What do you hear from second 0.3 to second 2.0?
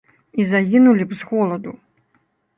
І загінулі б з голаду.